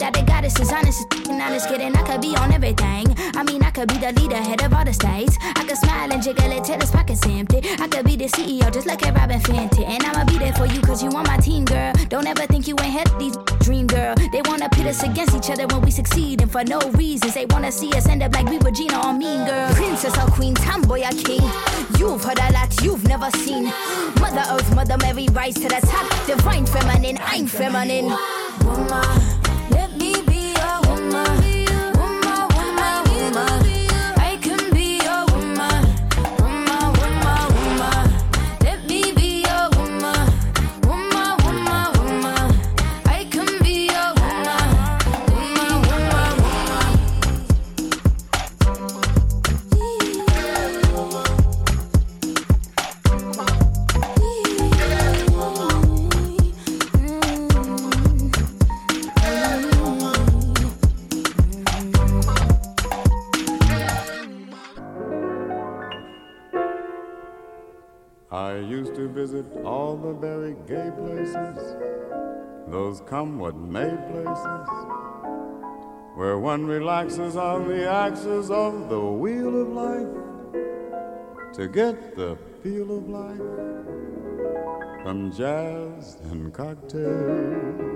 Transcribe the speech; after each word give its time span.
without 0.00 0.16
a 0.16 0.24
goddess 0.24 0.58
is 0.58 0.72
honest. 0.72 1.06
And 1.28 1.40
honest 1.40 1.68
kidding, 1.68 1.94
I 1.94 2.02
could 2.02 2.22
be 2.22 2.34
on 2.36 2.52
everything. 2.52 3.06
I 3.36 3.42
mean, 3.42 3.62
I 3.62 3.70
could 3.70 3.88
be 3.88 3.98
the 3.98 4.12
leader, 4.12 4.36
head 4.36 4.62
of 4.62 4.72
all 4.72 4.84
the 4.84 4.94
states. 4.94 5.36
I 5.42 5.64
could 5.64 5.76
smile 5.76 6.10
and 6.10 6.22
jiggle 6.22 6.50
it 6.50 6.64
till 6.64 6.80
his 6.80 6.90
pockets 6.90 7.26
empty. 7.26 7.60
I 7.78 7.86
could 7.86 8.06
be 8.06 8.16
the 8.16 8.24
CEO, 8.26 8.72
just 8.72 8.86
like 8.86 9.02
a 9.02 9.12
Robyn 9.12 9.40
Fenty. 9.40 9.84
And 9.84 10.02
I'ma 10.04 10.24
be 10.24 10.38
there 10.38 10.54
for 10.54 10.66
you, 10.66 10.80
cause 10.80 11.02
you 11.02 11.10
on 11.10 11.24
my 11.24 11.36
team, 11.36 11.64
girl. 11.66 11.92
Don't 12.08 12.26
ever 12.26 12.46
think 12.46 12.66
you 12.66 12.76
ain't 12.80 13.18
these 13.18 13.36
dream, 13.60 13.86
girl. 13.86 14.14
They 14.32 14.40
wanna 14.46 14.68
pit 14.70 14.86
us 14.86 15.02
against 15.02 15.36
each 15.36 15.50
other 15.50 15.66
when 15.66 15.82
we 15.82 15.90
succeed, 15.90 16.40
and 16.40 16.50
for 16.50 16.64
no 16.64 16.78
reasons. 16.92 17.34
They 17.34 17.46
wanna 17.46 17.70
see 17.70 17.92
us 17.92 18.08
end 18.08 18.22
up 18.22 18.34
like 18.34 18.48
we 18.48 18.58
were 18.58 18.70
Gina 18.70 19.06
or 19.06 19.12
Mean 19.12 19.44
Girl. 19.44 19.74
Princess 19.74 20.16
or 20.16 20.30
Queen, 20.30 20.54
tomboy 20.54 21.02
or 21.02 21.12
king. 21.12 21.44
You've 21.98 22.24
heard 22.24 22.38
a 22.38 22.52
lot 22.52 22.72
you've 22.82 23.04
never 23.06 23.30
seen. 23.42 23.64
Mother 24.18 24.44
Earth, 24.48 24.74
Mother 24.74 24.96
Mary, 24.98 25.28
rise 25.32 25.54
to 25.54 25.68
the 25.68 25.80
top. 25.84 26.08
Divine 26.26 26.64
feminine, 26.64 27.18
I'm 27.20 27.46
feminine. 27.46 28.08
woman. 28.64 29.29
Gay 70.66 70.90
places, 70.96 71.76
those 72.68 73.00
come 73.02 73.38
what 73.38 73.56
may 73.56 73.90
places, 74.10 74.68
where 76.14 76.38
one 76.38 76.66
relaxes 76.66 77.36
on 77.36 77.68
the 77.68 77.90
axis 77.90 78.50
of 78.50 78.88
the 78.88 79.00
wheel 79.00 79.62
of 79.62 79.68
life 79.68 81.54
to 81.54 81.68
get 81.68 82.16
the 82.16 82.36
feel 82.62 82.98
of 82.98 83.08
life 83.08 83.38
from 85.02 85.32
jazz 85.32 86.18
and 86.30 86.52
cocktails. 86.52 87.90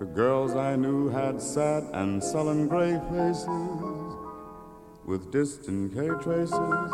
The 0.00 0.06
girls 0.06 0.56
I 0.56 0.76
knew 0.76 1.08
had 1.08 1.40
sad 1.40 1.84
and 1.92 2.22
sullen 2.22 2.66
gray 2.66 3.00
faces 3.10 3.46
with 5.04 5.30
distant 5.30 5.94
K 5.94 6.08
traces 6.20 6.92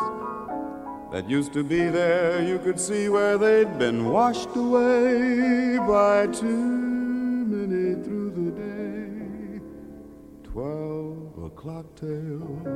that 1.11 1.29
used 1.29 1.53
to 1.53 1.63
be 1.63 1.87
there. 1.89 2.43
You 2.43 2.59
could 2.59 2.79
see 2.79 3.09
where 3.09 3.37
they'd 3.37 3.77
been 3.79 4.09
washed 4.09 4.55
away 4.55 5.77
by 5.79 6.27
too 6.27 6.47
many 6.47 7.95
through 8.03 8.31
the 8.31 8.51
day. 8.51 9.59
Twelve 10.43 11.37
o'clock 11.43 11.95
tales. 11.95 12.67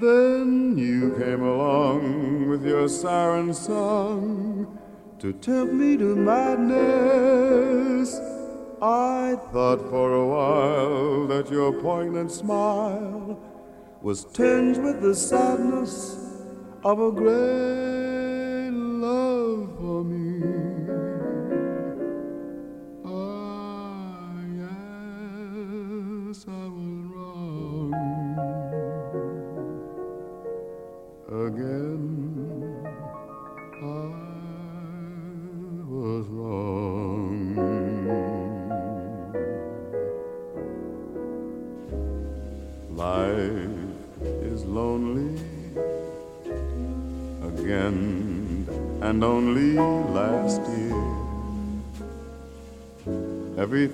Then 0.00 0.78
you 0.78 1.14
came 1.18 1.42
along 1.42 2.48
with 2.48 2.64
your 2.64 2.88
siren 2.88 3.52
song 3.52 4.78
to 5.18 5.32
tempt 5.32 5.74
me 5.74 5.96
to 5.96 6.14
madness. 6.14 8.20
I 8.80 9.34
thought 9.52 9.80
for 9.90 10.12
a 10.14 10.24
while 10.26 11.26
that 11.26 11.50
your 11.50 11.72
poignant 11.72 12.30
smile 12.30 13.40
was 14.02 14.24
tinged 14.26 14.82
with 14.82 15.02
the 15.02 15.14
sadness 15.14 16.16
of 16.84 17.00
a 17.00 17.10
great 17.10 17.97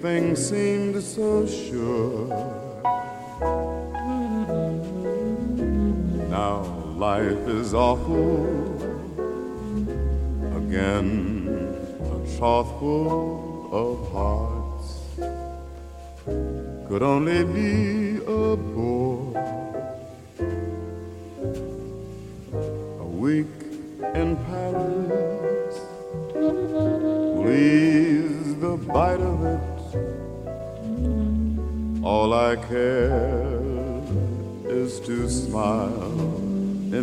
everything 0.06 0.36
seemed 0.36 1.02
so 1.02 1.46
sure. 1.46 2.28
Now 6.28 6.62
life 6.96 7.48
is 7.48 7.72
awful 7.72 8.44
again, 10.56 11.48
a 12.12 12.36
trough 12.36 12.78
full 12.78 13.70
of 13.72 14.12
hearts 14.12 14.88
could 16.86 17.02
only 17.02 17.44
be 17.44 17.93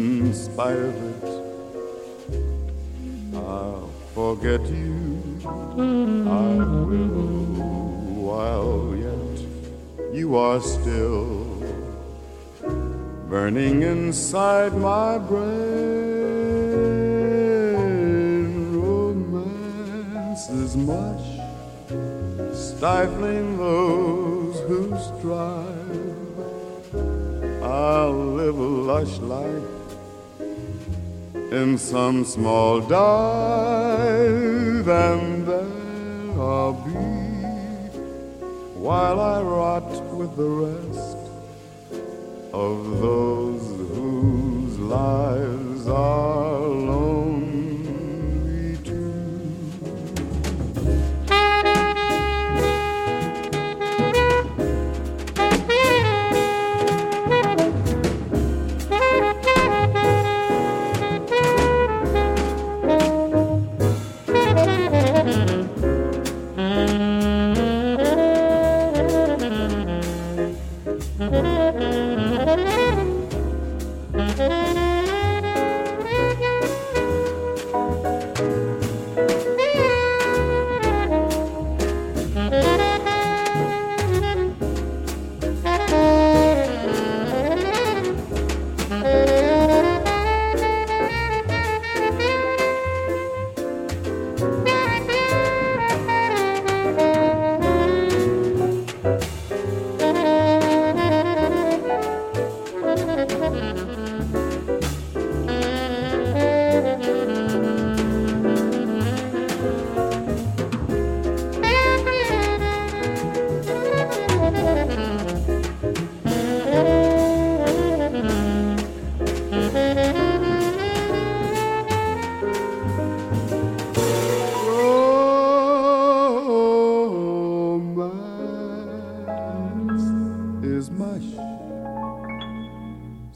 in 0.01 0.33
spite 0.33 0.77
of 0.77 0.95
it. 1.11 1.23
I'll 3.35 3.89
forget 4.15 4.61
you, 4.67 5.21
I 5.45 6.55
will, 6.89 7.45
while 8.27 8.95
yet 8.95 9.37
you 10.13 10.35
are 10.35 10.59
still 10.59 11.45
burning 13.29 13.83
inside 13.83 14.73
my 14.75 15.19
brain. 15.19 15.51
Romance 18.81 20.49
is 20.49 20.75
much 20.75 21.25
stifling 22.53 23.57
those 23.57 24.59
who 24.67 24.81
strive. 25.09 25.69
I'll 27.63 28.13
live 28.39 28.57
a 28.57 28.71
lush 28.91 29.19
life 29.19 29.80
in 31.51 31.77
some 31.77 32.23
small 32.23 32.79
dive, 32.79 34.07
and 34.87 35.45
there 35.45 36.41
I'll 36.41 36.73
be 36.73 36.91
while 38.79 39.19
I 39.19 39.41
rot 39.41 39.91
with 40.15 40.35
the 40.37 40.47
rest 40.47 41.17
of 42.53 42.99
those 43.01 43.61
whose 43.95 44.79
lives 44.79 45.87
are 45.87 46.40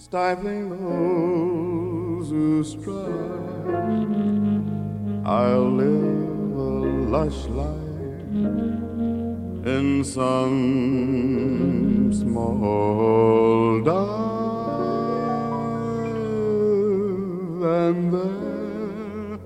stifling 0.06 0.70
those 0.70 2.30
who 2.30 2.64
strive. 2.64 3.66
I'll 5.26 5.72
live 5.72 6.56
a 6.56 6.74
lush 7.16 7.48
life 7.48 7.74
in 9.66 10.04
some 10.04 10.54
small 12.14 13.82
dive, 13.82 13.96
and 17.82 18.14
there 18.14 19.40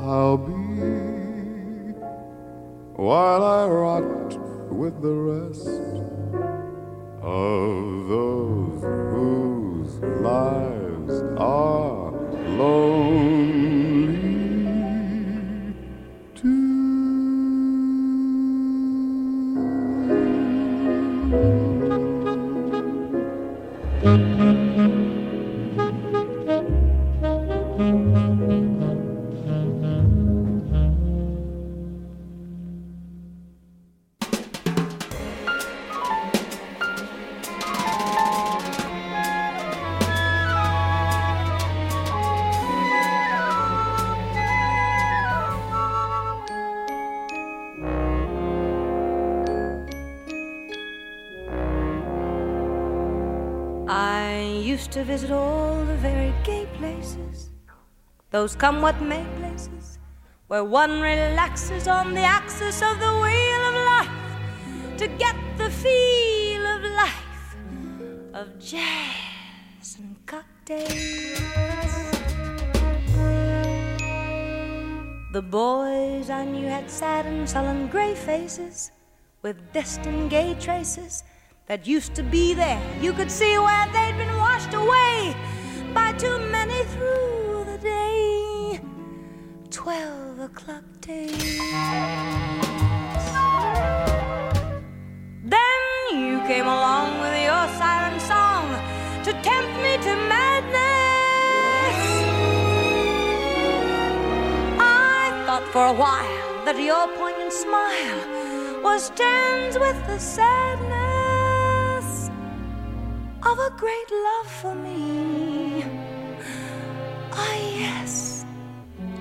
I'll 0.00 0.38
be 0.38 0.54
while 2.96 3.44
I 3.44 3.66
rot 3.68 4.38
with 4.72 5.02
the 5.02 5.16
rest 5.32 5.68
of 7.20 8.08
those 8.08 8.37
those 58.38 58.54
come 58.54 58.80
what 58.80 59.02
may 59.02 59.26
places, 59.40 59.98
where 60.46 60.62
one 60.62 61.00
relaxes 61.00 61.88
on 61.88 62.14
the 62.14 62.26
axis 62.38 62.80
of 62.82 62.94
the 63.00 63.14
wheel 63.22 63.62
of 63.70 63.74
life 63.94 64.18
to 64.96 65.08
get 65.24 65.34
the 65.56 65.68
feel 65.68 66.64
of 66.74 66.80
life, 67.02 67.56
of 68.34 68.46
jazz 68.60 69.96
and 69.98 70.14
cocktails. 70.24 70.92
The 75.32 75.42
boys 75.42 76.30
I 76.30 76.44
knew 76.44 76.68
had 76.68 76.88
sad 76.88 77.26
and 77.26 77.50
sullen 77.50 77.88
gray 77.88 78.14
faces 78.14 78.92
with 79.42 79.56
destined 79.72 80.30
gay 80.30 80.54
traces 80.60 81.24
that 81.66 81.88
used 81.88 82.14
to 82.14 82.22
be 82.22 82.54
there. 82.54 82.80
You 83.00 83.14
could 83.14 83.32
see 83.32 83.58
where 83.58 83.86
they'd 83.92 84.16
been 84.16 84.36
washed 84.36 84.74
away 84.74 85.34
by 85.92 86.12
too 86.12 86.38
many 86.52 86.84
through. 86.92 87.37
Twelve 89.84 90.40
o'clock 90.40 90.82
days. 91.00 91.58
Then 95.54 95.80
you 96.10 96.40
came 96.50 96.66
along 96.66 97.20
with 97.20 97.34
your 97.48 97.64
siren 97.78 98.18
song 98.18 98.66
to 99.22 99.32
tempt 99.48 99.74
me 99.84 99.96
to 100.06 100.14
madness. 100.34 101.98
I 104.80 105.44
thought 105.46 105.66
for 105.72 105.86
a 105.86 105.92
while 105.92 106.64
that 106.64 106.76
your 106.90 107.06
poignant 107.16 107.52
smile 107.52 108.82
was 108.82 109.10
turns 109.10 109.78
with 109.78 109.98
the 110.08 110.18
sadness 110.18 112.08
of 113.46 113.56
a 113.60 113.70
great 113.78 114.10
love 114.10 114.48
for 114.60 114.74
me. 114.74 115.67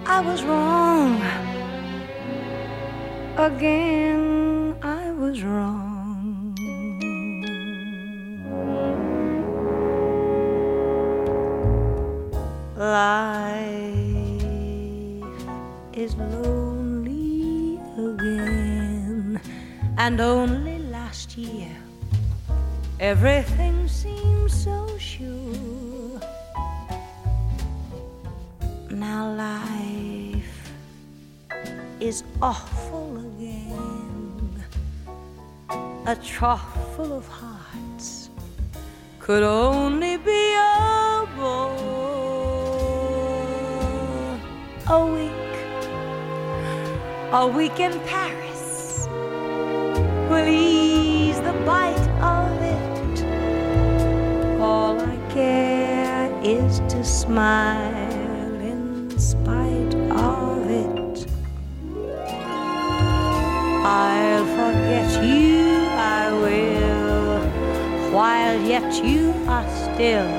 I 0.10 0.22
was 0.22 0.42
wrong. 0.44 1.22
Again, 3.38 4.76
I 4.82 5.12
was 5.12 5.44
wrong. 5.44 6.56
Life 12.78 13.68
is 15.94 16.16
lonely 16.16 17.78
again, 17.98 19.42
and 19.98 20.22
only 20.22 20.80
last 20.80 21.38
year 21.38 21.76
everything 23.00 23.88
seemed 23.90 24.52
so 24.52 24.98
sure. 24.98 26.22
Now 28.90 29.36
life 29.36 29.87
is 32.08 32.24
awful 32.42 33.18
again, 33.18 34.64
a 36.06 36.16
trough 36.16 36.96
full 36.96 37.12
of 37.12 37.28
hearts 37.28 38.30
could 39.20 39.44
only 39.44 40.16
be 40.16 40.54
a 40.54 41.28
bore. 41.36 41.76
A 44.88 45.06
week, 45.18 45.54
a 47.34 47.46
week 47.46 47.78
in 47.82 48.00
Paris 48.12 49.10
will 50.30 50.48
ease 50.48 51.42
the 51.42 51.56
bite 51.66 52.08
of 52.38 52.50
it. 52.62 53.18
All 54.62 54.98
I 54.98 55.18
care 55.34 56.32
is 56.42 56.80
to 56.88 57.04
smile 57.04 58.07
forget 64.58 65.10
you, 65.24 65.86
I 66.20 66.34
will, 66.34 67.40
while 68.12 68.60
yet 68.74 68.90
you 69.04 69.24
are 69.48 69.68
still 69.84 70.32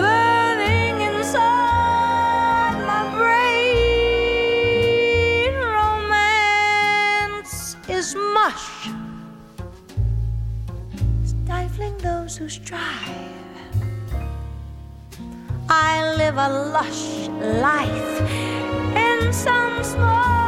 burning 0.00 0.96
inside 1.10 2.78
my 2.92 3.02
brain. 3.18 4.32
Romance 5.80 7.54
is 7.88 8.14
mush, 8.14 8.68
stifling 11.32 11.96
those 11.98 12.32
who 12.38 12.48
strive. 12.48 13.28
I 15.68 16.14
live 16.16 16.36
a 16.38 16.48
lush 16.76 17.28
life 17.68 18.14
in 19.06 19.32
some 19.32 19.84
small 19.84 20.41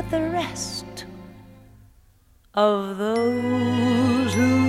with 0.00 0.10
the 0.12 0.30
rest 0.30 1.04
of 2.54 2.96
those 2.96 4.32
whose 4.32 4.59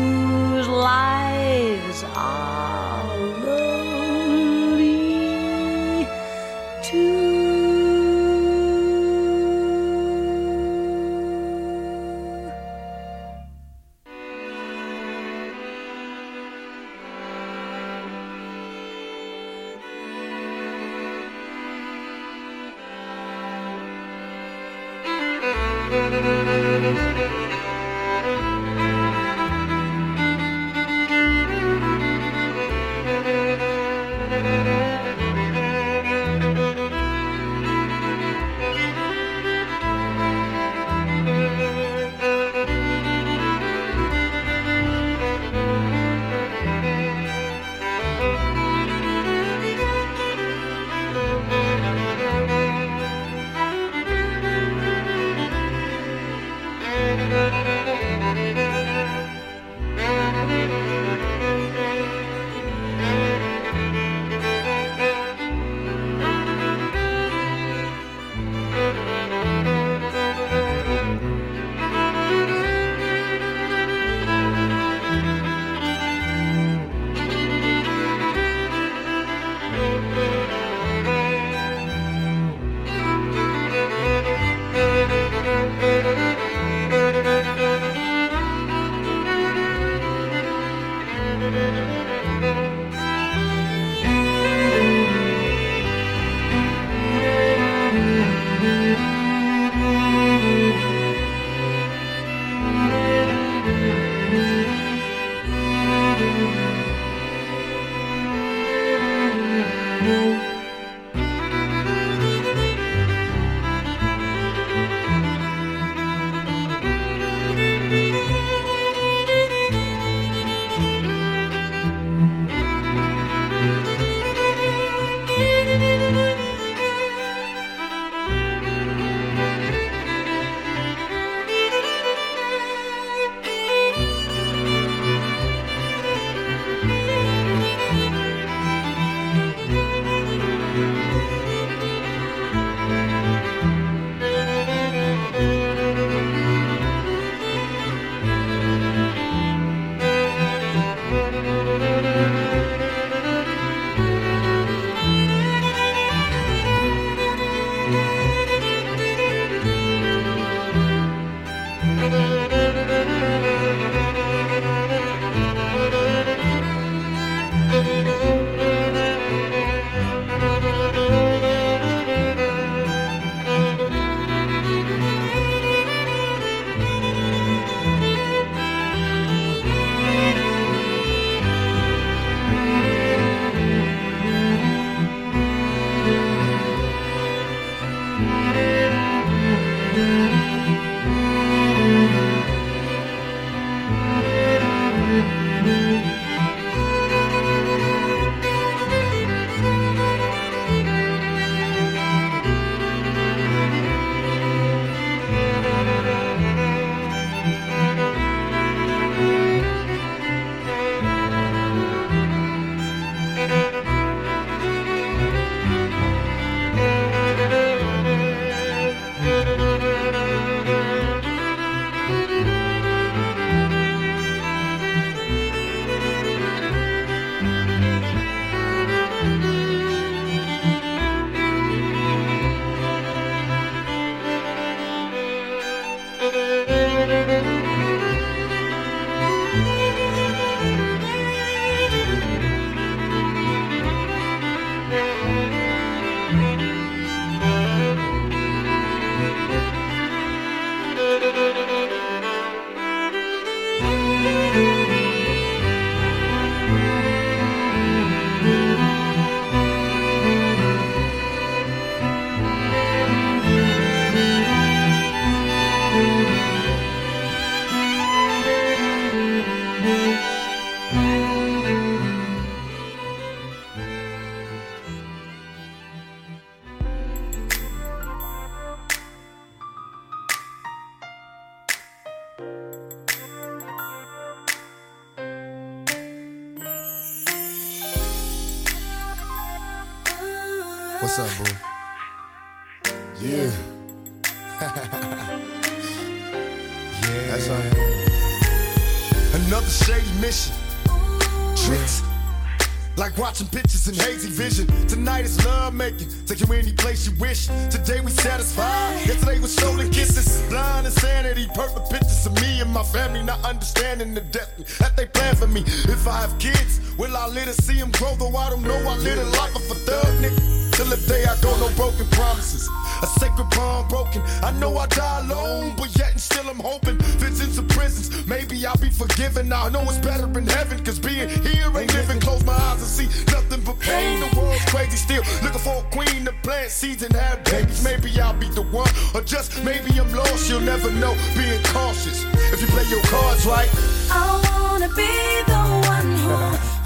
Any 306.71 306.77
place 306.77 307.07
you 307.07 307.15
wish. 307.19 307.47
Today 307.69 308.01
we 308.01 308.11
satisfied. 308.11 309.05
Yesterday 309.05 309.39
was 309.39 309.53
stolen 309.53 309.89
kisses. 309.91 310.41
Blind 310.49 310.85
insanity. 310.85 311.47
Perfect 311.53 311.89
pictures 311.89 312.25
of 312.25 312.35
me 312.41 312.61
and 312.61 312.71
my 312.71 312.83
family 312.83 313.23
not 313.23 313.43
understanding 313.43 314.13
the 314.13 314.21
depth 314.21 314.77
that 314.79 314.95
they 314.95 315.05
plan 315.05 315.35
for 315.35 315.47
me. 315.47 315.61
If 315.65 316.07
I 316.07 316.21
have 316.21 316.37
kids, 316.39 316.79
will 316.97 317.15
I 317.15 317.27
live 317.27 317.45
to 317.45 317.61
see 317.61 317.79
them 317.79 317.91
grow? 317.91 318.15
Though 318.15 318.35
I 318.35 318.49
don't 318.49 318.63
know, 318.63 318.77
I 318.77 318.97
live 318.97 319.17
a 319.17 319.37
life 319.37 319.55
of 319.55 319.71
a 319.71 319.75
thug 319.75 320.23
nigga. 320.23 320.60
Till 320.71 320.85
the 320.87 320.97
day 321.07 321.25
I 321.25 321.35
go, 321.41 321.55
no 321.59 321.69
broken 321.75 322.05
promises. 322.11 322.67
A 323.03 323.07
sacred 323.19 323.49
bond 323.51 323.89
broken. 323.89 324.21
I 324.43 324.51
know 324.59 324.77
I 324.77 324.87
die 324.87 325.19
alone, 325.25 325.73
but 325.77 325.95
yet 325.97 326.11
and 326.11 326.19
still 326.21 326.47
I'm 326.49 326.59
hoping. 326.59 326.97
Visits 327.19 327.55
to 327.57 327.63
prisons, 327.63 328.25
maybe 328.27 328.65
I'll 328.65 328.77
be 328.77 328.89
forgiven. 328.89 329.49
Now 329.49 329.65
I 329.65 329.69
know 329.69 329.81
it's 329.83 329.97
better 329.99 330.25
in 330.37 330.47
heaven, 330.47 330.83
cause 330.83 330.99
being 330.99 331.29
here 331.29 331.67
ain't 331.77 331.93
living. 331.93 332.19
Close 332.19 332.43
my 332.45 332.53
eyes 332.53 332.81
and 332.81 332.91
see 332.97 333.07
nothing 333.31 333.61
but 333.61 333.79
pain. 333.79 334.19
The 334.19 334.39
world's 334.39 334.65
crazy 334.65 334.97
still. 334.97 335.23
Looking 335.43 335.59
for 335.61 335.77
a 335.83 335.83
queen 335.91 336.25
to 336.25 336.33
plant 336.43 336.69
seeds 336.71 337.03
and 337.03 337.13
have 337.15 337.43
babies. 337.45 337.83
Maybe 337.83 338.09
I'll 338.21 338.33
be 338.33 338.49
the 338.49 338.63
one, 338.63 338.89
or 339.13 339.21
just 339.21 339.63
maybe 339.63 339.91
I'm 339.99 340.11
lost. 340.13 340.49
You'll 340.49 340.61
never 340.61 340.91
know. 340.91 341.13
Being 341.35 341.61
cautious. 341.63 342.23
If 342.53 342.61
you 342.61 342.67
play 342.67 342.85
your 342.85 343.01
cards 343.03 343.45
right, 343.45 343.69
I 344.11 344.69
wanna 344.69 344.89
be 344.89 345.11
the 345.51 345.61
one 345.89 346.09
who, 346.23 346.35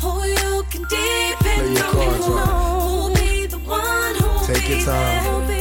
who 0.03 0.13
you 0.27 0.63
can 0.69 0.83
depend 0.83 1.67
Play 1.67 1.73
your 1.73 1.85
on. 1.85 1.91
cards 1.93 2.27
right. 2.29 3.14
Take 4.45 4.69
your 4.69 4.81
time. 4.81 5.54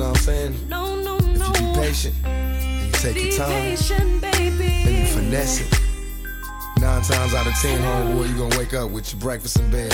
Know 0.00 0.08
what 0.08 0.16
I'm 0.18 0.22
saying? 0.22 0.68
No, 0.68 0.96
no, 0.96 1.16
If 1.18 1.60
you 1.60 1.66
be 1.68 1.74
patient 1.80 2.14
and 2.24 2.86
you 2.86 2.92
take 2.92 3.14
Be 3.14 3.20
your 3.28 3.36
time 3.38 3.50
patient, 3.50 4.20
baby. 4.22 4.72
and 4.86 4.96
you 4.98 5.06
finesse 5.14 5.60
it, 5.60 5.80
nine 6.80 7.02
times 7.02 7.34
out 7.34 7.46
of 7.46 7.52
ten, 7.60 7.78
homeboy, 7.80 8.28
you 8.28 8.34
gonna 8.38 8.58
wake 8.58 8.72
up 8.74 8.90
with 8.90 9.12
your 9.12 9.20
breakfast 9.20 9.58
in 9.58 9.70
bed. 9.70 9.90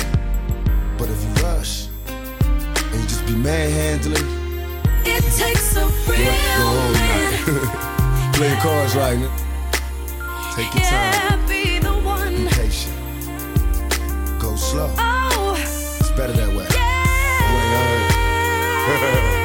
But 0.99 1.09
if 1.11 1.23
you 1.23 1.31
rush 1.45 1.89
and 2.09 2.95
you 2.95 3.09
just 3.09 3.27
be 3.27 3.35
manhandling, 3.35 4.25
It 5.05 5.23
takes 5.37 5.77
a 5.77 5.85
real 5.87 6.35
go 6.59 6.93
man. 6.93 8.33
Play 8.35 8.49
your 8.49 8.59
cards 8.59 8.95
right, 8.97 9.19
man. 9.19 9.31
Take 10.55 10.73
your 10.75 10.85
time, 10.85 11.47
be 11.49 11.79
the 11.79 11.93
be 12.31 12.47
patient, 12.55 12.95
go 14.41 14.55
slow. 14.57 14.91
Oh, 14.99 15.55
It's 15.59 16.11
better 16.13 16.33
that 16.33 16.49
way. 16.57 16.67
You 19.27 19.33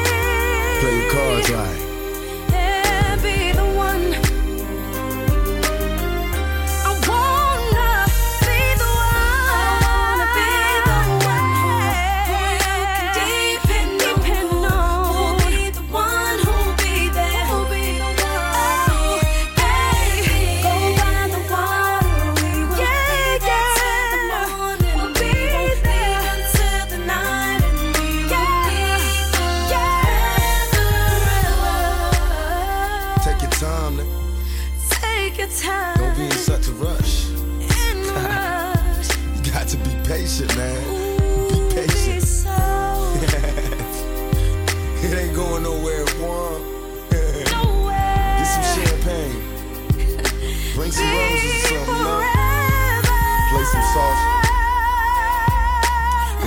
ain't 0.84 0.90
heard. 0.90 0.90
Play 0.90 0.98
your 0.98 1.10
cards 1.10 1.50
right. 1.50 1.91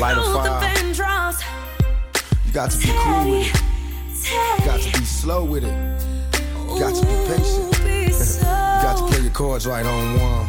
Light 0.05 0.19
a 0.19 0.21
fire. 0.21 1.41
You 2.45 2.53
got 2.53 2.69
to 2.69 2.77
be 2.77 2.89
cool 2.89 3.31
with 3.31 3.47
it. 3.47 4.59
You 4.59 4.65
got 4.65 4.79
to 4.79 4.99
be 4.99 5.03
slow 5.03 5.43
with 5.43 5.63
it. 5.63 5.73
You 6.69 6.79
got 6.79 6.93
to 6.93 7.01
be 7.01 7.15
patient. 7.25 7.71
You 8.15 8.91
got 8.91 8.97
to 8.97 9.07
play 9.07 9.23
your 9.23 9.31
cards 9.31 9.65
right 9.65 9.83
on 9.83 10.19
one. 10.19 10.47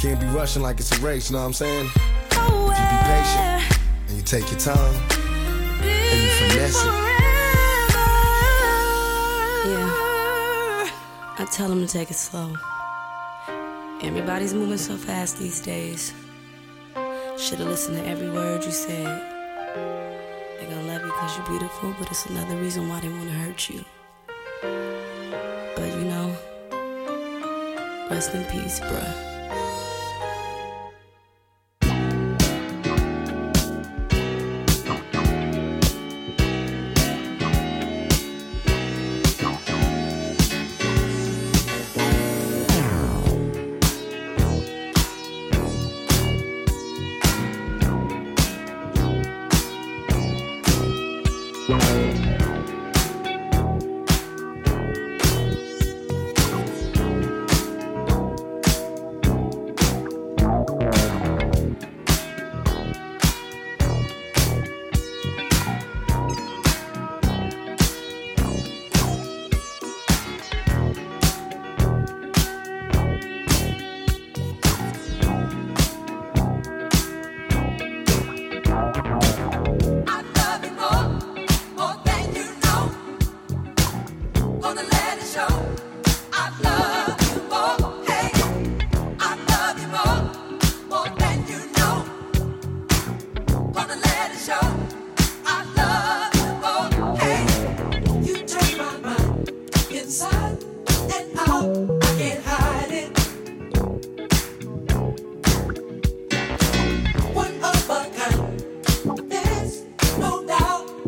Can't 0.00 0.18
be 0.18 0.26
rushing 0.26 0.60
like 0.60 0.80
it's 0.80 0.90
a 0.98 1.00
race, 1.00 1.30
you 1.30 1.34
know 1.36 1.42
what 1.42 1.46
I'm 1.46 1.52
saying? 1.52 1.86
If 1.86 2.36
you 2.36 2.66
be 2.66 2.98
patient 3.06 3.78
and 4.08 4.16
you 4.16 4.22
take 4.24 4.50
your 4.50 4.58
time 4.58 4.94
and 5.82 6.22
you 6.22 6.28
finesse 6.50 6.82
it. 6.82 6.92
Yeah. 9.70 10.90
I 11.38 11.48
tell 11.52 11.68
them 11.68 11.86
to 11.86 11.92
take 11.92 12.10
it 12.10 12.16
slow. 12.16 12.54
Everybody's 14.02 14.52
moving 14.52 14.78
so 14.78 14.96
fast 14.96 15.38
these 15.38 15.60
days. 15.60 16.12
Should've 17.38 17.68
listened 17.68 17.98
to 17.98 18.06
every 18.08 18.30
word 18.30 18.64
you 18.64 18.70
said. 18.70 19.22
They 20.58 20.64
gonna 20.64 20.86
love 20.88 21.02
you 21.02 21.08
because 21.08 21.36
you're 21.36 21.46
beautiful, 21.46 21.94
but 21.98 22.10
it's 22.10 22.24
another 22.26 22.56
reason 22.56 22.88
why 22.88 23.00
they 23.00 23.10
wanna 23.10 23.30
hurt 23.30 23.68
you. 23.68 23.84
But 25.76 25.88
you 25.98 26.04
know, 26.06 26.34
rest 28.10 28.34
in 28.34 28.42
peace, 28.46 28.80
bruh. 28.80 29.35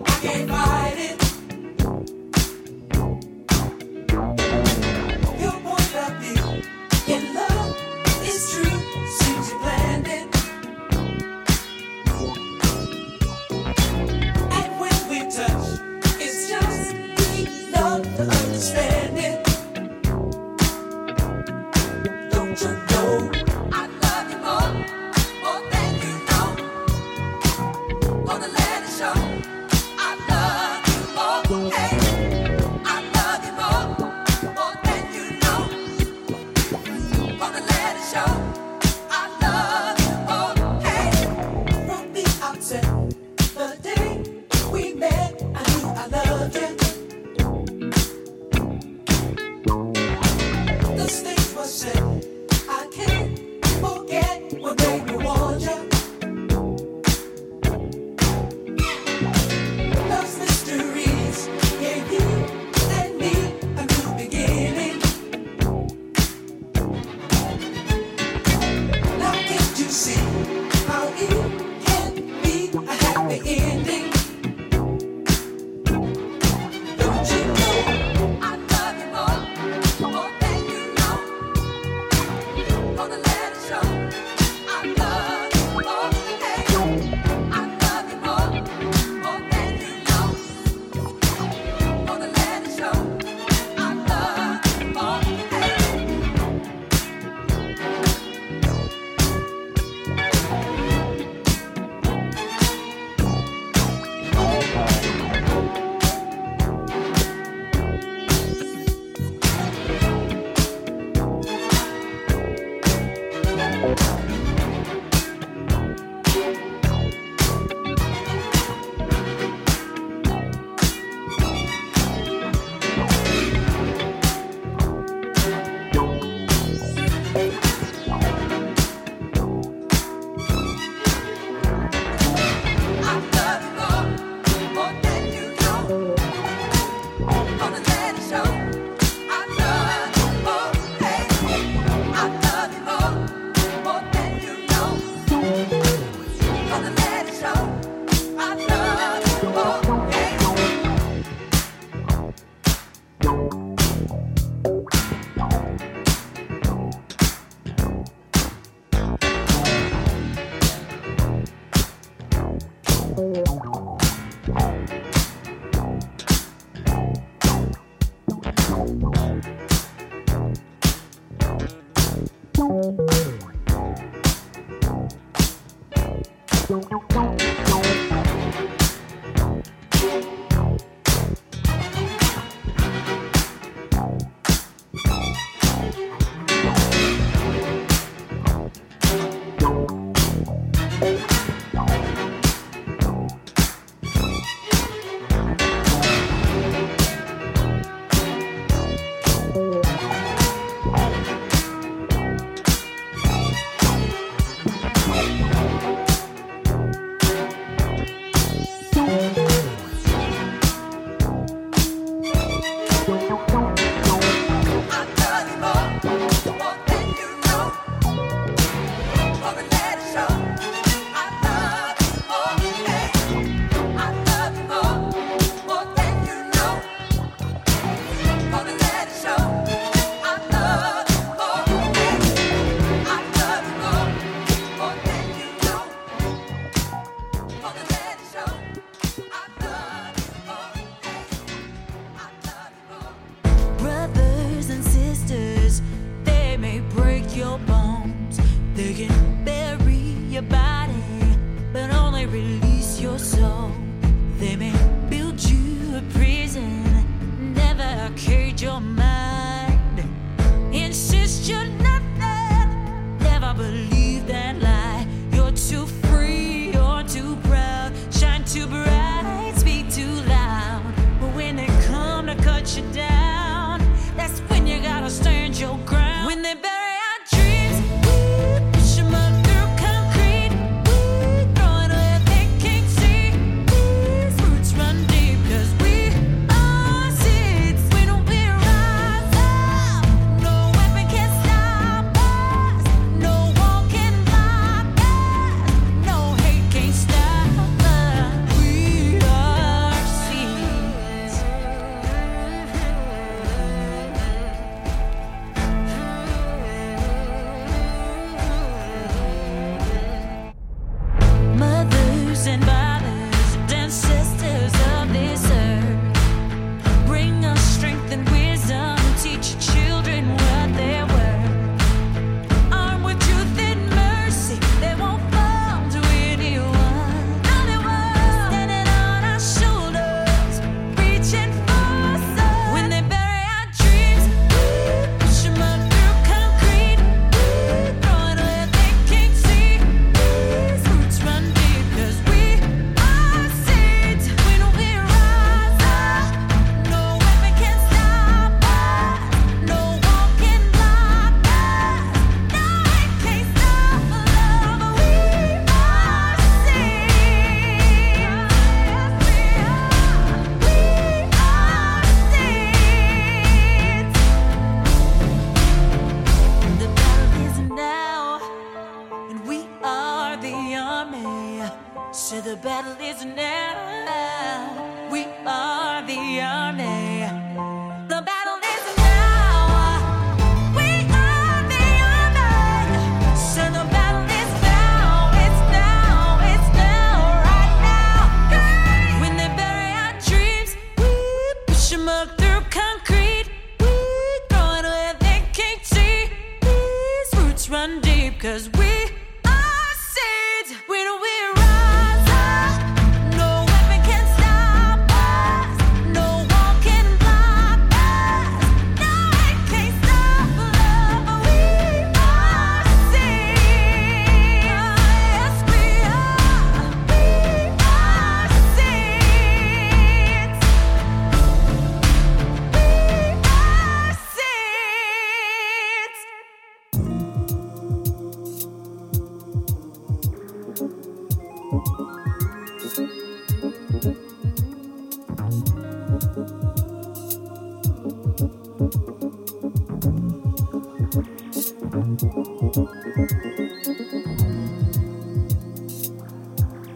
I 0.07 0.11
can't 0.20 0.67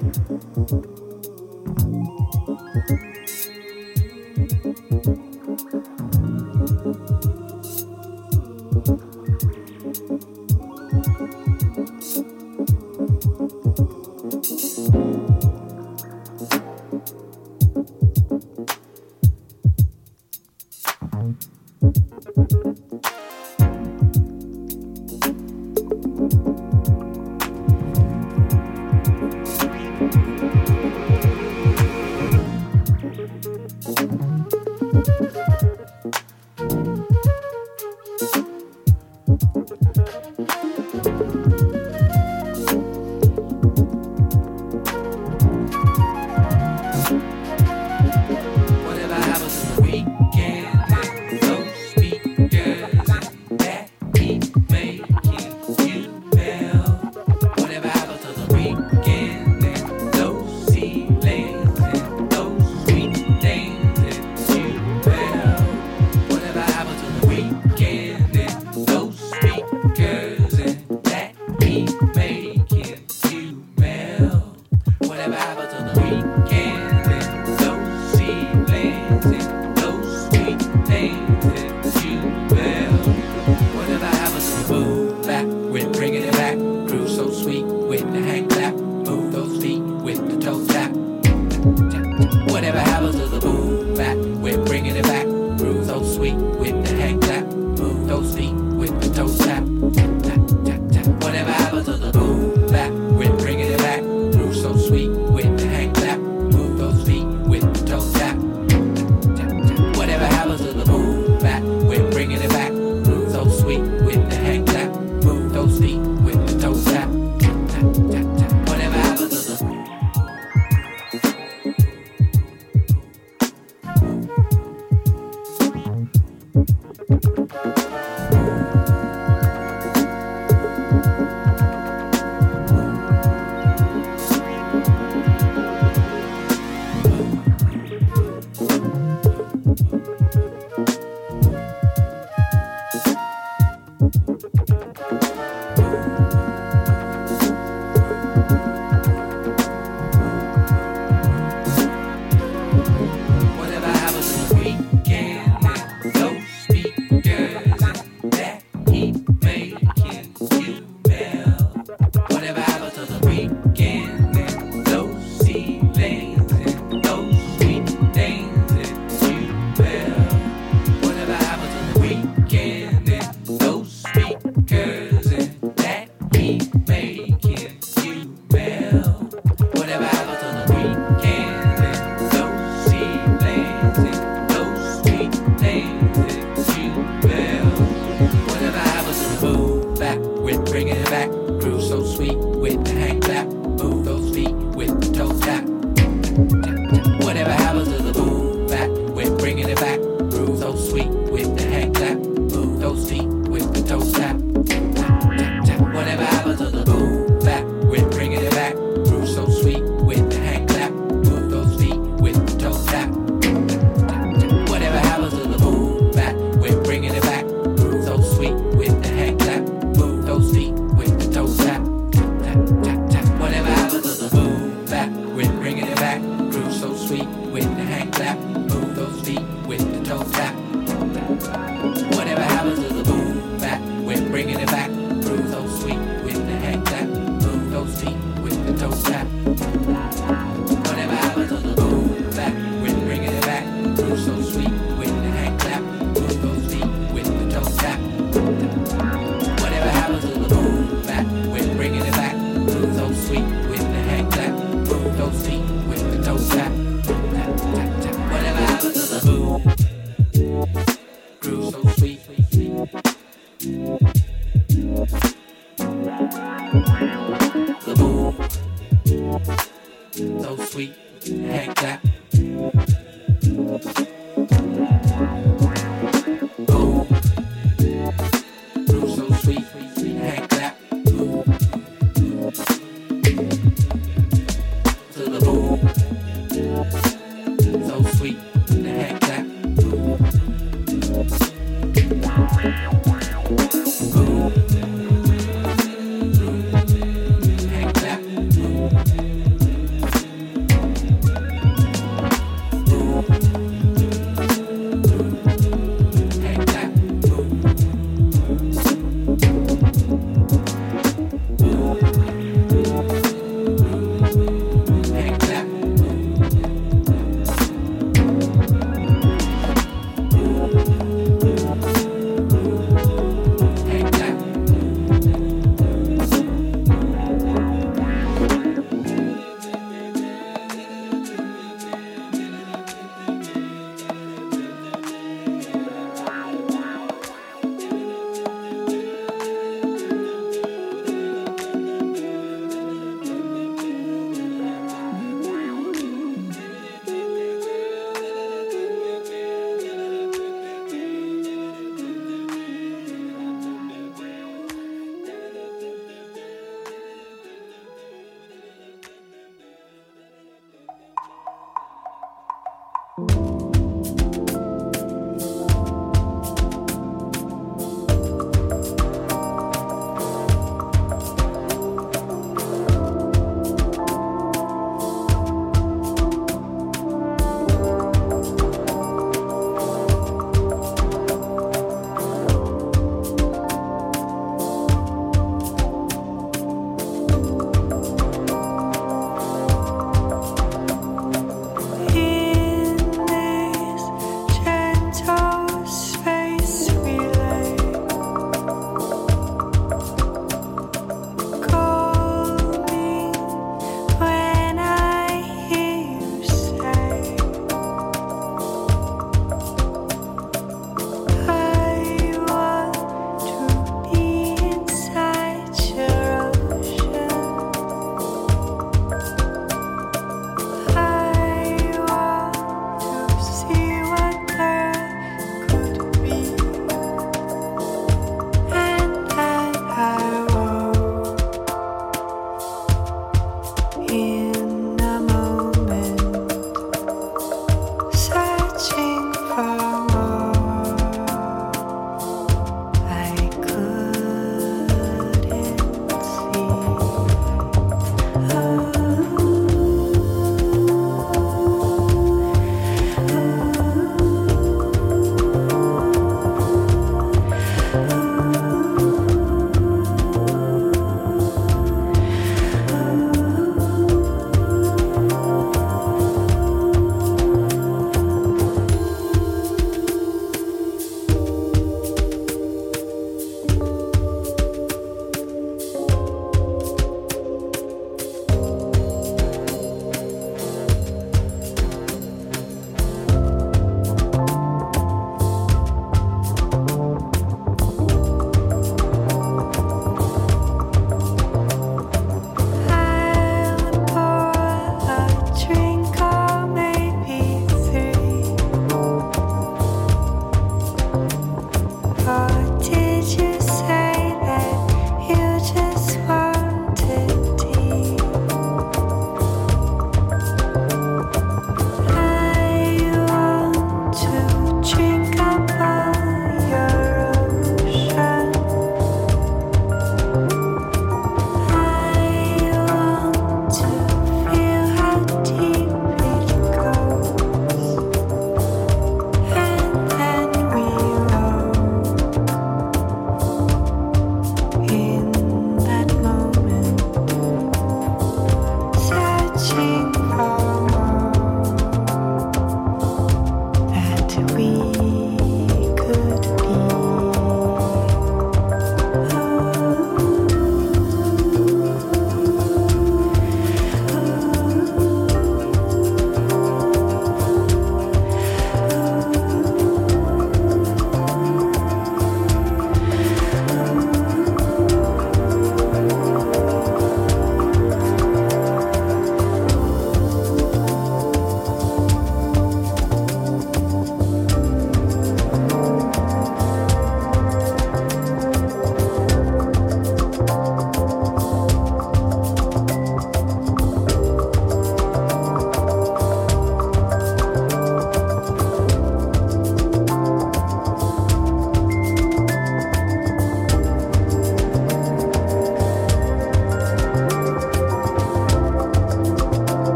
Thank 0.00 0.30
you. 5.74 5.99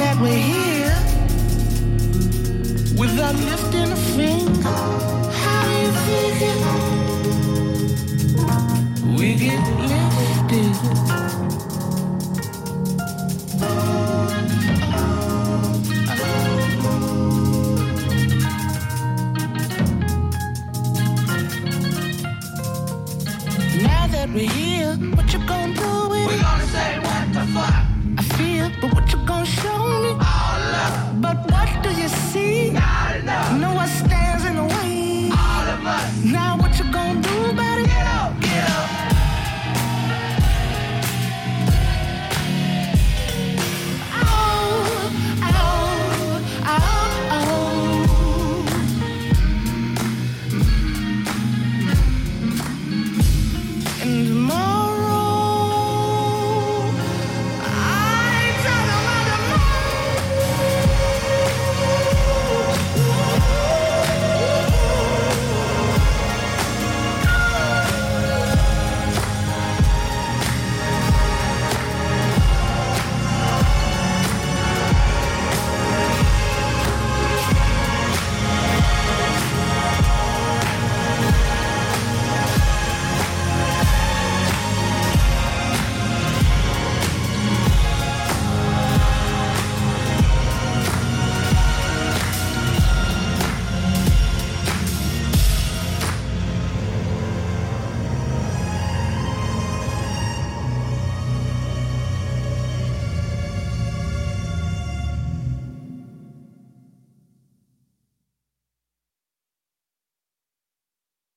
that 0.00 0.16
we're 0.18 0.44
here 0.54 0.96
without 2.98 3.34
lifting 3.34 3.92
a 3.92 3.96
finger. 4.16 4.62
How 5.42 5.62
you 5.82 5.90
figure 6.06 6.58
we 9.18 9.34
get 9.34 9.62
lifted? 9.92 10.76
Now 23.82 24.06
that 24.06 24.28
we're 24.32 24.48
here, 24.48 24.94
what 25.14 25.26
you 25.30 25.38
gonna 25.46 25.74
do 25.74 26.08
with 26.08 26.40
it? 26.40 26.59